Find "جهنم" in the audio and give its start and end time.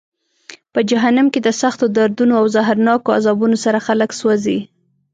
0.89-1.27